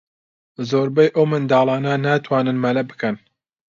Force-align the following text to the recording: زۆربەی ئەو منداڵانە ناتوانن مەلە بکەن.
زۆربەی 0.69 1.13
ئەو 1.15 1.25
منداڵانە 1.31 1.93
ناتوانن 2.05 2.57
مەلە 2.63 2.83
بکەن. 2.89 3.15